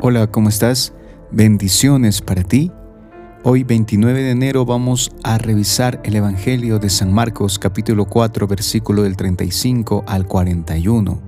Hola, 0.00 0.28
¿cómo 0.28 0.48
estás? 0.48 0.92
Bendiciones 1.32 2.22
para 2.22 2.44
ti. 2.44 2.70
Hoy 3.42 3.64
29 3.64 4.22
de 4.22 4.30
enero 4.30 4.64
vamos 4.64 5.10
a 5.24 5.38
revisar 5.38 6.00
el 6.04 6.14
Evangelio 6.14 6.78
de 6.78 6.88
San 6.88 7.12
Marcos 7.12 7.58
capítulo 7.58 8.04
4 8.04 8.46
versículo 8.46 9.02
del 9.02 9.16
35 9.16 10.04
al 10.06 10.28
41. 10.28 11.18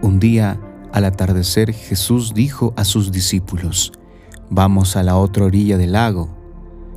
Un 0.00 0.18
día, 0.18 0.58
al 0.92 1.04
atardecer, 1.04 1.74
Jesús 1.74 2.32
dijo 2.32 2.72
a 2.78 2.86
sus 2.86 3.12
discípulos, 3.12 3.92
Vamos 4.48 4.96
a 4.96 5.02
la 5.02 5.16
otra 5.16 5.44
orilla 5.44 5.76
del 5.76 5.92
lago. 5.92 6.34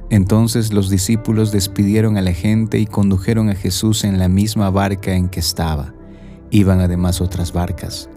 Entonces 0.10 0.72
los 0.72 0.90
discípulos 0.90 1.52
despidieron 1.52 2.16
a 2.16 2.22
la 2.22 2.32
gente 2.32 2.80
y 2.80 2.86
condujeron 2.86 3.50
a 3.50 3.56
Jesús 3.56 4.06
en 4.06 4.20
la 4.20 4.30
misma 4.30 4.70
barca 4.70 5.16
en 5.16 5.28
que 5.28 5.42
estaba. 5.42 5.94
Iban 6.50 6.80
además 6.80 7.20
otras 7.20 7.52
barcas. 7.52 8.10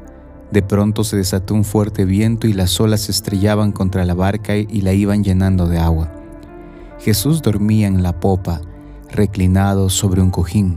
De 0.51 0.63
pronto 0.63 1.05
se 1.05 1.17
desató 1.17 1.55
un 1.55 1.65
fuerte 1.65 2.05
viento 2.05 2.49
y 2.49 2.53
las 2.53 2.81
olas 2.81 3.03
se 3.03 3.13
estrellaban 3.13 3.71
contra 3.71 4.05
la 4.05 4.15
barca 4.15 4.57
y 4.57 4.81
la 4.81 4.93
iban 4.93 5.23
llenando 5.23 5.67
de 5.69 5.79
agua. 5.79 6.13
Jesús 6.99 7.41
dormía 7.41 7.87
en 7.87 8.03
la 8.03 8.19
popa, 8.19 8.61
reclinado 9.11 9.89
sobre 9.91 10.21
un 10.21 10.31
cojín. 10.31 10.75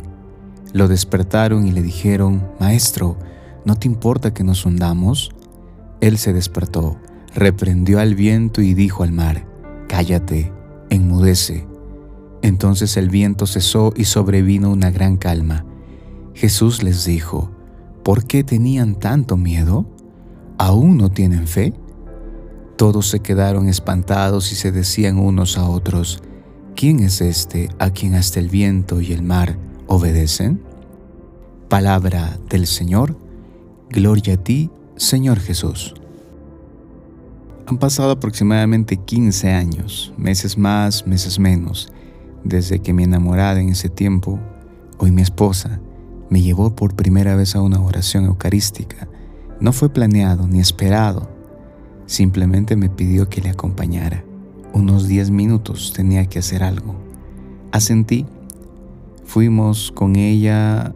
Lo 0.73 0.87
despertaron 0.87 1.67
y 1.67 1.71
le 1.71 1.81
dijeron, 1.81 2.47
Maestro, 2.59 3.17
¿no 3.65 3.75
te 3.75 3.87
importa 3.87 4.33
que 4.33 4.43
nos 4.43 4.65
hundamos? 4.65 5.31
Él 6.01 6.17
se 6.17 6.33
despertó, 6.33 6.97
reprendió 7.33 7.99
al 7.99 8.15
viento 8.15 8.61
y 8.61 8.73
dijo 8.73 9.03
al 9.03 9.11
mar, 9.11 9.47
Cállate, 9.87 10.51
enmudece. 10.89 11.67
Entonces 12.41 12.97
el 12.97 13.09
viento 13.09 13.47
cesó 13.47 13.93
y 13.95 14.05
sobrevino 14.05 14.71
una 14.71 14.91
gran 14.91 15.17
calma. 15.17 15.65
Jesús 16.33 16.83
les 16.83 17.05
dijo, 17.05 17.51
¿Por 18.03 18.25
qué 18.25 18.43
tenían 18.43 18.95
tanto 18.95 19.37
miedo? 19.37 19.85
¿Aún 20.57 20.97
no 20.97 21.09
tienen 21.09 21.47
fe? 21.47 21.73
Todos 22.75 23.07
se 23.07 23.21
quedaron 23.21 23.69
espantados 23.69 24.51
y 24.51 24.55
se 24.55 24.73
decían 24.73 25.17
unos 25.17 25.57
a 25.57 25.69
otros, 25.69 26.21
¿quién 26.75 26.99
es 26.99 27.21
este 27.21 27.69
a 27.79 27.91
quien 27.91 28.15
hasta 28.15 28.41
el 28.41 28.49
viento 28.49 28.99
y 28.99 29.13
el 29.13 29.23
mar 29.23 29.57
obedecen? 29.87 30.61
Palabra 31.69 32.37
del 32.49 32.67
Señor, 32.67 33.17
gloria 33.89 34.33
a 34.33 34.37
ti, 34.37 34.69
Señor 34.97 35.39
Jesús. 35.39 35.93
Han 37.67 37.77
pasado 37.77 38.11
aproximadamente 38.11 38.97
15 38.97 39.49
años, 39.51 40.13
meses 40.17 40.57
más, 40.57 41.07
meses 41.07 41.39
menos, 41.39 41.89
desde 42.43 42.79
que 42.79 42.91
mi 42.91 43.03
enamorada 43.03 43.61
en 43.61 43.69
ese 43.69 43.87
tiempo, 43.87 44.39
hoy 44.97 45.11
mi 45.11 45.21
esposa, 45.21 45.79
me 46.33 46.41
llevó 46.41 46.75
por 46.75 46.95
primera 46.95 47.35
vez 47.35 47.55
a 47.55 47.61
una 47.61 47.79
oración 47.79 48.25
eucarística. 48.25 49.07
No 49.59 49.71
fue 49.71 49.89
planeado 49.89 50.47
ni 50.47 50.59
esperado. 50.59 51.29
Simplemente 52.07 52.75
me 52.75 52.89
pidió 52.89 53.29
que 53.29 53.39
le 53.39 53.51
acompañara. 53.51 54.25
Unos 54.73 55.07
10 55.07 55.29
minutos 55.29 55.93
tenía 55.95 56.25
que 56.25 56.39
hacer 56.39 56.63
algo. 56.63 56.95
Asentí. 57.71 58.25
Fuimos 59.25 59.91
con 59.91 60.15
ella. 60.15 60.95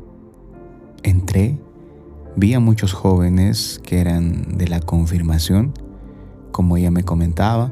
Entré. 1.04 1.60
Vi 2.36 2.56
a 2.56 2.60
muchos 2.60 2.94
jóvenes 2.94 3.80
que 3.84 4.00
eran 4.00 4.58
de 4.58 4.68
la 4.68 4.80
confirmación, 4.80 5.72
como 6.52 6.78
ella 6.78 6.90
me 6.90 7.04
comentaba. 7.04 7.72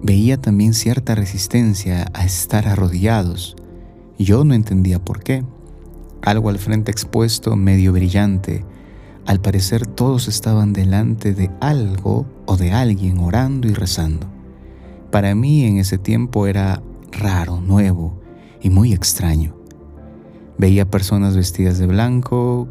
Veía 0.00 0.40
también 0.40 0.74
cierta 0.74 1.16
resistencia 1.16 2.06
a 2.14 2.24
estar 2.24 2.68
arrodillados. 2.68 3.56
Yo 4.16 4.44
no 4.44 4.54
entendía 4.54 5.04
por 5.04 5.24
qué 5.24 5.42
algo 6.26 6.48
al 6.48 6.58
frente 6.58 6.90
expuesto 6.90 7.54
medio 7.54 7.92
brillante. 7.92 8.64
Al 9.26 9.40
parecer 9.40 9.86
todos 9.86 10.26
estaban 10.26 10.72
delante 10.72 11.34
de 11.34 11.50
algo 11.60 12.26
o 12.46 12.56
de 12.56 12.72
alguien 12.72 13.18
orando 13.18 13.68
y 13.68 13.72
rezando. 13.74 14.26
Para 15.12 15.36
mí 15.36 15.64
en 15.64 15.78
ese 15.78 15.98
tiempo 15.98 16.48
era 16.48 16.82
raro, 17.12 17.60
nuevo 17.60 18.20
y 18.60 18.70
muy 18.70 18.92
extraño. 18.92 19.54
Veía 20.58 20.90
personas 20.90 21.36
vestidas 21.36 21.78
de 21.78 21.86
blanco, 21.86 22.66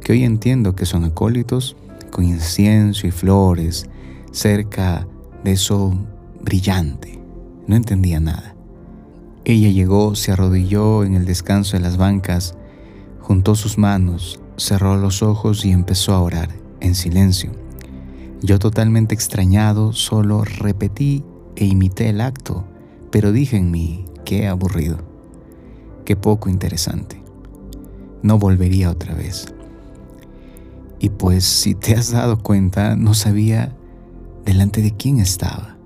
que 0.00 0.12
hoy 0.12 0.24
entiendo 0.24 0.74
que 0.74 0.86
son 0.86 1.04
acólitos, 1.04 1.76
con 2.10 2.24
incienso 2.24 3.06
y 3.06 3.10
flores, 3.10 3.86
cerca 4.32 5.06
de 5.44 5.52
eso 5.52 5.92
brillante. 6.42 7.20
No 7.66 7.76
entendía 7.76 8.18
nada. 8.18 8.54
Ella 9.44 9.68
llegó, 9.68 10.14
se 10.14 10.32
arrodilló 10.32 11.04
en 11.04 11.16
el 11.16 11.26
descanso 11.26 11.76
de 11.76 11.82
las 11.82 11.98
bancas, 11.98 12.56
Juntó 13.24 13.54
sus 13.54 13.78
manos, 13.78 14.38
cerró 14.58 14.98
los 14.98 15.22
ojos 15.22 15.64
y 15.64 15.70
empezó 15.70 16.12
a 16.12 16.20
orar 16.20 16.50
en 16.80 16.94
silencio. 16.94 17.52
Yo 18.42 18.58
totalmente 18.58 19.14
extrañado 19.14 19.94
solo 19.94 20.44
repetí 20.44 21.24
e 21.56 21.64
imité 21.64 22.10
el 22.10 22.20
acto, 22.20 22.66
pero 23.10 23.32
dije 23.32 23.56
en 23.56 23.70
mí, 23.70 24.04
qué 24.26 24.46
aburrido, 24.46 24.98
qué 26.04 26.16
poco 26.16 26.50
interesante. 26.50 27.24
No 28.22 28.38
volvería 28.38 28.90
otra 28.90 29.14
vez. 29.14 29.46
Y 30.98 31.08
pues 31.08 31.44
si 31.44 31.74
te 31.74 31.94
has 31.94 32.10
dado 32.10 32.40
cuenta, 32.40 32.94
no 32.94 33.14
sabía 33.14 33.74
delante 34.44 34.82
de 34.82 34.94
quién 34.94 35.18
estaba. 35.18 35.78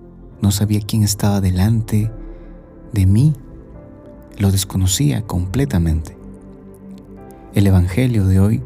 No 0.42 0.50
sabía 0.50 0.80
quién 0.80 1.04
estaba 1.04 1.40
delante 1.40 2.10
de 2.92 3.06
mí. 3.06 3.32
Lo 4.38 4.50
desconocía 4.50 5.22
completamente. 5.22 6.17
El 7.54 7.66
Evangelio 7.66 8.26
de 8.26 8.40
hoy, 8.40 8.62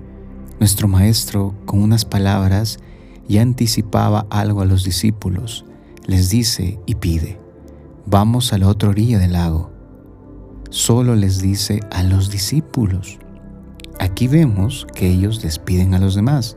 nuestro 0.59 0.89
Maestro 0.89 1.55
con 1.67 1.81
unas 1.83 2.05
palabras 2.05 2.81
ya 3.29 3.41
anticipaba 3.41 4.27
algo 4.29 4.61
a 4.61 4.65
los 4.65 4.83
discípulos. 4.83 5.65
Les 6.05 6.31
dice 6.31 6.81
y 6.85 6.97
pide, 6.97 7.39
vamos 8.07 8.53
a 8.53 8.59
la 8.59 8.67
otra 8.67 8.89
orilla 8.89 9.21
del 9.21 9.35
lago. 9.35 9.71
Solo 10.71 11.15
les 11.15 11.41
dice 11.41 11.79
a 11.93 12.03
los 12.03 12.29
discípulos. 12.29 13.21
Aquí 14.01 14.27
vemos 14.27 14.85
que 14.97 15.09
ellos 15.09 15.41
despiden 15.41 15.95
a 15.95 16.01
los 16.01 16.17
demás. 16.17 16.57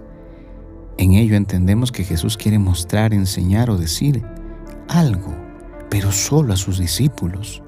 En 0.98 1.14
ello 1.14 1.36
entendemos 1.36 1.92
que 1.92 2.04
Jesús 2.04 2.38
quiere 2.38 2.58
mostrar, 2.58 3.14
enseñar 3.14 3.70
o 3.70 3.78
decir 3.78 4.24
algo, 4.88 5.32
pero 5.92 6.12
solo 6.12 6.54
a 6.54 6.58
sus 6.58 6.80
discípulos. 6.80 7.62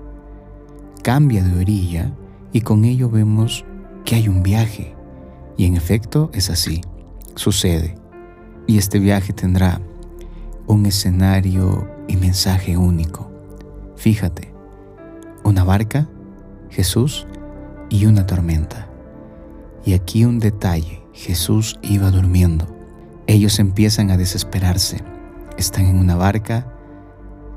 Cambia 1.03 1.43
de 1.43 1.59
orilla 1.59 2.11
y 2.53 2.61
con 2.61 2.85
ello 2.85 3.07
vemos 3.07 3.63
que 4.07 4.15
hay 4.15 4.29
un 4.29 4.41
viaje. 4.41 4.95
Y 5.57 5.65
en 5.65 5.75
efecto 5.75 6.31
es 6.33 6.49
así, 6.49 6.81
sucede. 7.35 7.95
Y 8.65 8.77
este 8.77 8.99
viaje 8.99 9.33
tendrá 9.33 9.81
un 10.65 10.85
escenario 10.85 11.89
y 12.07 12.15
mensaje 12.15 12.77
único. 12.77 13.29
Fíjate, 13.97 14.53
una 15.43 15.65
barca, 15.65 16.07
Jesús 16.69 17.27
y 17.89 18.05
una 18.05 18.25
tormenta. 18.25 18.87
Y 19.83 19.93
aquí 19.93 20.23
un 20.23 20.39
detalle, 20.39 21.03
Jesús 21.11 21.77
iba 21.81 22.09
durmiendo. 22.09 22.65
Ellos 23.27 23.59
empiezan 23.59 24.09
a 24.09 24.15
desesperarse. 24.15 25.03
Están 25.57 25.85
en 25.85 25.97
una 25.97 26.15
barca, 26.15 26.73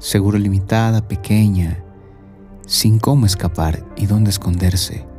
seguro 0.01 0.37
limitada, 0.37 1.07
pequeña, 1.07 1.85
sin 2.67 2.99
cómo 2.99 3.27
escapar 3.27 3.87
y 3.97 4.07
dónde 4.07 4.31
esconderse. 4.31 5.10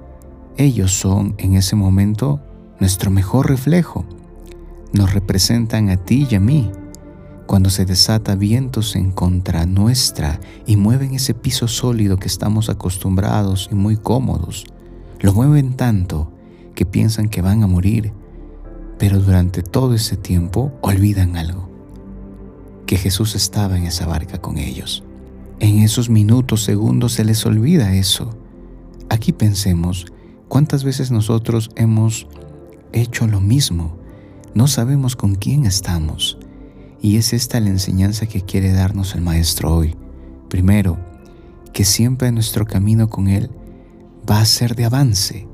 Ellos 0.57 0.91
son 0.93 1.35
en 1.37 1.55
ese 1.55 1.75
momento 1.75 2.39
nuestro 2.79 3.11
mejor 3.11 3.49
reflejo. 3.49 4.05
Nos 4.93 5.13
representan 5.13 5.89
a 5.89 5.97
ti 5.97 6.27
y 6.29 6.35
a 6.35 6.39
mí. 6.39 6.71
Cuando 7.47 7.69
se 7.69 7.85
desata 7.85 8.35
vientos 8.35 8.95
en 8.95 9.11
contra 9.11 9.65
nuestra 9.65 10.39
y 10.65 10.77
mueven 10.77 11.13
ese 11.13 11.33
piso 11.33 11.67
sólido 11.67 12.17
que 12.17 12.27
estamos 12.27 12.69
acostumbrados 12.69 13.69
y 13.71 13.75
muy 13.75 13.97
cómodos, 13.97 14.65
lo 15.19 15.33
mueven 15.33 15.73
tanto 15.73 16.31
que 16.75 16.85
piensan 16.85 17.29
que 17.29 17.41
van 17.41 17.63
a 17.63 17.67
morir, 17.67 18.13
pero 18.97 19.19
durante 19.19 19.61
todo 19.61 19.93
ese 19.93 20.17
tiempo 20.17 20.71
olvidan 20.81 21.35
algo, 21.35 21.69
que 22.85 22.97
Jesús 22.97 23.35
estaba 23.35 23.77
en 23.77 23.83
esa 23.83 24.05
barca 24.05 24.39
con 24.39 24.57
ellos. 24.57 25.03
En 25.59 25.79
esos 25.79 26.09
minutos, 26.09 26.63
segundos 26.63 27.13
se 27.13 27.23
les 27.23 27.45
olvida 27.45 27.93
eso. 27.93 28.35
Aquí 29.09 29.31
pensemos 29.31 30.07
¿Cuántas 30.51 30.83
veces 30.83 31.11
nosotros 31.11 31.71
hemos 31.77 32.27
hecho 32.91 33.25
lo 33.25 33.39
mismo? 33.39 33.97
No 34.53 34.67
sabemos 34.67 35.15
con 35.15 35.35
quién 35.35 35.65
estamos. 35.65 36.37
Y 37.01 37.15
es 37.15 37.31
esta 37.31 37.61
la 37.61 37.69
enseñanza 37.69 38.25
que 38.25 38.41
quiere 38.41 38.73
darnos 38.73 39.15
el 39.15 39.21
Maestro 39.21 39.73
hoy. 39.73 39.95
Primero, 40.49 40.99
que 41.71 41.85
siempre 41.85 42.33
nuestro 42.33 42.65
camino 42.65 43.07
con 43.07 43.29
Él 43.29 43.49
va 44.29 44.41
a 44.41 44.45
ser 44.45 44.75
de 44.75 44.83
avance. 44.83 45.47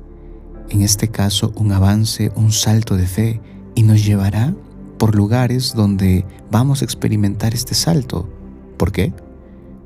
En 0.68 0.82
este 0.82 1.06
caso, 1.06 1.52
un 1.54 1.70
avance, 1.70 2.32
un 2.34 2.50
salto 2.50 2.96
de 2.96 3.06
fe, 3.06 3.40
y 3.76 3.84
nos 3.84 4.04
llevará 4.04 4.52
por 4.98 5.14
lugares 5.14 5.74
donde 5.74 6.24
vamos 6.50 6.82
a 6.82 6.86
experimentar 6.86 7.54
este 7.54 7.76
salto. 7.76 8.28
¿Por 8.76 8.90
qué? 8.90 9.12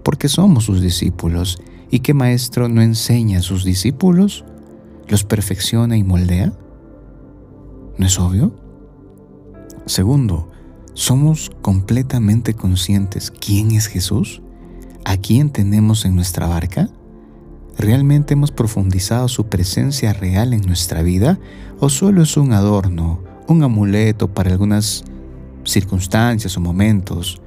Porque 0.05 0.31
somos 0.31 0.65
sus 0.65 0.81
discípulos. 0.81 1.61
¿Y 1.91 1.99
qué 1.99 2.15
maestro 2.15 2.71
no 2.71 2.81
enseña 2.81 3.41
a 3.41 3.43
sus 3.43 3.63
discípulos? 3.63 4.47
Los 5.09 5.25
perfecciona 5.25 5.97
y 5.97 6.05
moldea? 6.05 6.53
¿No 7.99 8.07
es 8.07 8.19
obvio? 8.19 8.55
Segundo, 9.87 10.49
¿Somos 10.95 11.51
completamente 11.63 12.53
conscientes 12.53 13.31
quién 13.31 13.71
es 13.71 13.87
Jesús? 13.87 14.43
¿A 15.07 15.17
quién 15.17 15.49
tenemos 15.49 16.05
en 16.05 16.15
nuestra 16.15 16.47
barca? 16.47 16.91
¿Realmente 17.79 18.35
hemos 18.35 18.53
profundizado 18.53 19.27
su 19.29 19.47
presencia 19.47 20.13
real 20.13 20.53
en 20.53 20.61
nuestra 20.61 21.03
vida 21.03 21.39
o 21.81 21.89
solo 21.89 22.23
es 22.23 22.37
un 22.37 22.53
adorno, 22.53 23.25
un 23.49 23.63
amuleto 23.63 24.29
para 24.35 24.51
algunas 24.51 25.03
circunstancias 25.65 26.59
o 26.59 26.61
momentos? 26.61 27.41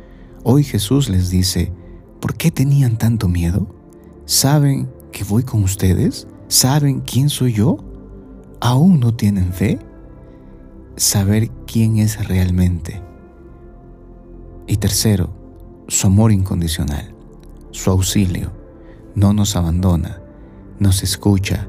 Hoy 0.44 0.64
Jesús 0.64 1.08
les 1.08 1.30
dice, 1.30 1.72
¿por 2.20 2.36
qué 2.36 2.50
tenían 2.50 2.98
tanto 2.98 3.28
miedo? 3.28 3.68
¿Saben 4.26 4.90
que 5.12 5.24
voy 5.24 5.44
con 5.44 5.62
ustedes? 5.62 6.28
¿Saben 6.48 7.02
quién 7.02 7.30
soy 7.30 7.54
yo? 7.54 7.78
¿Aún 8.62 9.00
no 9.00 9.16
tienen 9.16 9.52
fe? 9.52 9.80
Saber 10.96 11.50
quién 11.66 11.98
es 11.98 12.28
realmente. 12.28 13.02
Y 14.68 14.78
tercero, 14.78 15.30
su 15.88 16.08
amor 16.08 16.32
incondicional, 16.32 17.16
su 17.72 17.90
auxilio 17.90 18.52
no 19.16 19.34
nos 19.34 19.56
abandona, 19.56 20.22
nos 20.80 21.02
escucha 21.02 21.68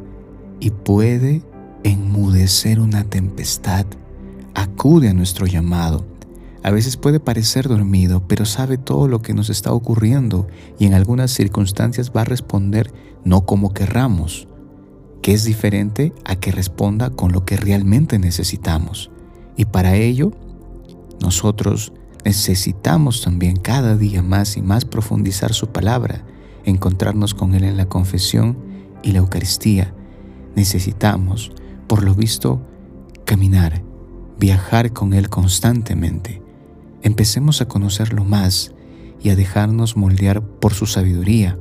y 0.60 0.70
puede 0.70 1.42
enmudecer 1.82 2.78
una 2.78 3.04
tempestad. 3.04 3.86
Acude 4.54 5.08
a 5.08 5.14
nuestro 5.14 5.46
llamado. 5.46 6.04
A 6.62 6.70
veces 6.70 6.96
puede 6.96 7.20
parecer 7.20 7.68
dormido, 7.68 8.26
pero 8.26 8.44
sabe 8.44 8.76
todo 8.76 9.08
lo 9.08 9.22
que 9.22 9.32
nos 9.32 9.48
está 9.48 9.72
ocurriendo 9.72 10.48
y 10.78 10.86
en 10.86 10.94
algunas 10.94 11.30
circunstancias 11.30 12.12
va 12.14 12.22
a 12.22 12.24
responder 12.24 12.92
no 13.24 13.46
como 13.46 13.72
querramos, 13.72 14.45
que 15.26 15.32
es 15.32 15.42
diferente 15.42 16.12
a 16.24 16.36
que 16.36 16.52
responda 16.52 17.10
con 17.10 17.32
lo 17.32 17.44
que 17.44 17.56
realmente 17.56 18.16
necesitamos. 18.16 19.10
Y 19.56 19.64
para 19.64 19.96
ello, 19.96 20.30
nosotros 21.20 21.92
necesitamos 22.24 23.22
también 23.22 23.56
cada 23.56 23.96
día 23.96 24.22
más 24.22 24.56
y 24.56 24.62
más 24.62 24.84
profundizar 24.84 25.52
su 25.52 25.66
palabra 25.72 26.24
encontrarnos 26.64 27.34
con 27.34 27.56
Él 27.56 27.64
en 27.64 27.76
la 27.76 27.88
confesión 27.88 28.56
y 29.02 29.10
la 29.10 29.18
Eucaristía. 29.18 29.92
Necesitamos, 30.54 31.50
por 31.88 32.04
lo 32.04 32.14
visto, 32.14 32.64
caminar, 33.24 33.82
viajar 34.38 34.92
con 34.92 35.12
Él 35.12 35.28
constantemente. 35.28 36.40
Empecemos 37.02 37.60
a 37.60 37.66
conocerlo 37.66 38.22
más 38.22 38.74
y 39.20 39.30
a 39.30 39.34
dejarnos 39.34 39.96
moldear 39.96 40.40
por 40.40 40.72
su 40.72 40.86
sabiduría. 40.86 41.58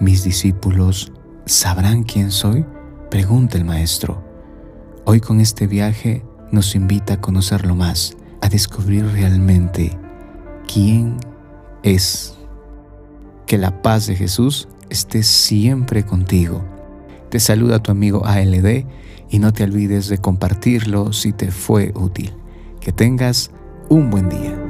Mis 0.00 0.24
discípulos 0.24 1.12
sabrán 1.46 2.02
quién 2.02 2.32
soy, 2.32 2.66
pregunta 3.10 3.56
el 3.56 3.64
Maestro. 3.64 4.22
Hoy 5.04 5.20
con 5.20 5.40
este 5.40 5.66
viaje 5.66 6.22
nos 6.52 6.74
invita 6.74 7.14
a 7.14 7.20
conocerlo 7.20 7.74
más, 7.74 8.16
a 8.42 8.48
descubrir 8.48 9.06
realmente 9.06 9.96
quién 10.72 11.16
es. 11.82 12.34
Que 13.46 13.56
la 13.56 13.80
paz 13.80 14.06
de 14.06 14.14
Jesús 14.14 14.68
esté 14.90 15.22
siempre 15.22 16.04
contigo. 16.04 16.62
Te 17.30 17.40
saluda 17.40 17.82
tu 17.82 17.90
amigo 17.90 18.26
ALD 18.26 18.84
y 19.30 19.38
no 19.38 19.52
te 19.52 19.64
olvides 19.64 20.08
de 20.08 20.18
compartirlo 20.18 21.12
si 21.14 21.32
te 21.32 21.50
fue 21.50 21.92
útil. 21.94 22.34
Que 22.80 22.92
tengas 22.92 23.50
un 23.88 24.10
buen 24.10 24.28
día. 24.28 24.67